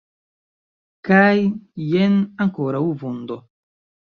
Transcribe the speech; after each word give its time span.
Kaj, 1.09 1.35
jen, 1.91 2.17
ankoraŭ 2.47 2.83
vundo. 3.05 3.39